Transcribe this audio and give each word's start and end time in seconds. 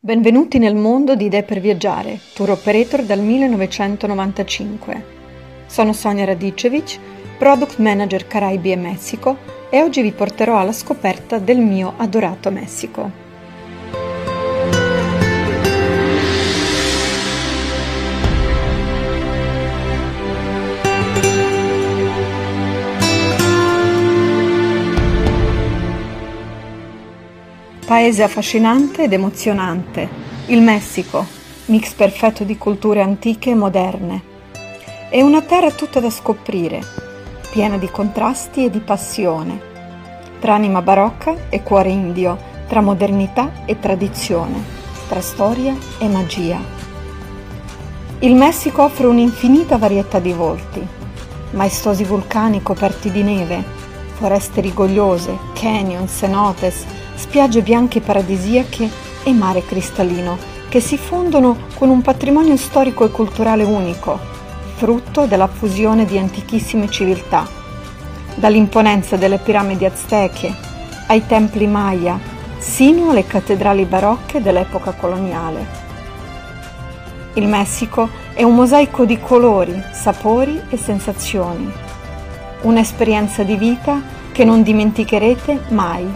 Benvenuti 0.00 0.58
nel 0.58 0.76
mondo 0.76 1.16
di 1.16 1.24
Idee 1.24 1.42
per 1.42 1.58
Viaggiare, 1.58 2.20
tour 2.32 2.50
operator 2.50 3.02
dal 3.02 3.18
1995. 3.18 5.04
Sono 5.66 5.92
Sonia 5.92 6.24
Radicevic, 6.24 7.00
Product 7.36 7.78
Manager 7.78 8.28
Caraibi 8.28 8.70
e 8.70 8.76
Messico 8.76 9.38
e 9.68 9.82
oggi 9.82 10.00
vi 10.02 10.12
porterò 10.12 10.56
alla 10.56 10.70
scoperta 10.70 11.40
del 11.40 11.58
mio 11.58 11.94
adorato 11.96 12.48
Messico. 12.52 13.27
Paese 27.86 28.22
affascinante 28.22 29.04
ed 29.04 29.12
emozionante, 29.12 30.08
il 30.46 30.60
Messico, 30.60 31.24
mix 31.66 31.92
perfetto 31.94 32.44
di 32.44 32.58
culture 32.58 33.00
antiche 33.00 33.50
e 33.50 33.54
moderne. 33.54 34.22
È 35.08 35.20
una 35.22 35.40
terra 35.40 35.70
tutta 35.70 36.00
da 36.00 36.10
scoprire, 36.10 36.82
piena 37.50 37.78
di 37.78 37.90
contrasti 37.90 38.64
e 38.64 38.70
di 38.70 38.80
passione, 38.80 39.58
tra 40.38 40.54
anima 40.54 40.82
barocca 40.82 41.34
e 41.48 41.62
cuore 41.62 41.88
indio, 41.88 42.36
tra 42.68 42.82
modernità 42.82 43.64
e 43.64 43.78
tradizione, 43.78 44.62
tra 45.08 45.20
storia 45.22 45.74
e 45.98 46.08
magia. 46.08 46.60
Il 48.20 48.34
Messico 48.34 48.82
offre 48.82 49.06
un'infinita 49.06 49.78
varietà 49.78 50.18
di 50.18 50.32
volti, 50.32 50.86
maestosi 51.52 52.04
vulcani 52.04 52.62
coperti 52.62 53.10
di 53.10 53.22
neve, 53.22 53.64
foreste 54.14 54.60
rigogliose, 54.60 55.38
canyon, 55.54 56.08
cenotes, 56.08 56.84
spiagge 57.18 57.62
bianche 57.62 58.00
paradisiache 58.00 58.88
e 59.24 59.32
mare 59.32 59.64
cristallino 59.64 60.38
che 60.68 60.80
si 60.80 60.96
fondono 60.96 61.56
con 61.74 61.90
un 61.90 62.00
patrimonio 62.00 62.56
storico 62.56 63.04
e 63.04 63.10
culturale 63.10 63.64
unico, 63.64 64.18
frutto 64.76 65.26
della 65.26 65.48
fusione 65.48 66.04
di 66.04 66.16
antichissime 66.16 66.88
civiltà, 66.88 67.46
dall'imponenza 68.36 69.16
delle 69.16 69.38
piramidi 69.38 69.84
azteche 69.84 70.54
ai 71.08 71.26
templi 71.26 71.66
maya, 71.66 72.18
sino 72.58 73.10
alle 73.10 73.26
cattedrali 73.26 73.84
barocche 73.84 74.40
dell'epoca 74.40 74.92
coloniale. 74.92 75.86
Il 77.34 77.48
Messico 77.48 78.08
è 78.34 78.42
un 78.42 78.54
mosaico 78.54 79.04
di 79.04 79.18
colori, 79.20 79.82
sapori 79.92 80.60
e 80.68 80.76
sensazioni, 80.76 81.70
un'esperienza 82.62 83.42
di 83.42 83.56
vita 83.56 84.00
che 84.30 84.44
non 84.44 84.62
dimenticherete 84.62 85.62
mai. 85.68 86.06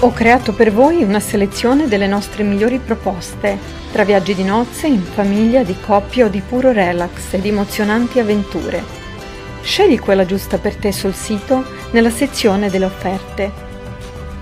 Ho 0.00 0.12
creato 0.12 0.52
per 0.52 0.70
voi 0.70 1.02
una 1.02 1.18
selezione 1.18 1.88
delle 1.88 2.06
nostre 2.06 2.44
migliori 2.44 2.78
proposte, 2.78 3.58
tra 3.90 4.04
viaggi 4.04 4.32
di 4.32 4.44
nozze, 4.44 4.86
in 4.86 5.02
famiglia, 5.02 5.64
di 5.64 5.74
coppia 5.84 6.26
o 6.26 6.28
di 6.28 6.40
puro 6.40 6.70
relax 6.70 7.32
ed 7.32 7.44
emozionanti 7.44 8.20
avventure. 8.20 8.80
Scegli 9.60 9.98
quella 9.98 10.24
giusta 10.24 10.58
per 10.58 10.76
te 10.76 10.92
sul 10.92 11.14
sito 11.14 11.64
nella 11.90 12.10
sezione 12.10 12.70
delle 12.70 12.84
offerte. 12.84 13.50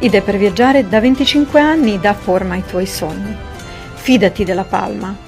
Idee 0.00 0.20
per 0.20 0.36
viaggiare 0.36 0.86
da 0.86 1.00
25 1.00 1.58
anni 1.58 1.98
dà 1.98 2.12
forma 2.12 2.52
ai 2.52 2.64
tuoi 2.66 2.84
sogni. 2.84 3.34
Fidati 3.94 4.44
della 4.44 4.64
Palma. 4.64 5.25